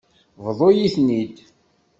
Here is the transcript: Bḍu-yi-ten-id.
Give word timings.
Bḍu-yi-ten-id. 0.45 1.35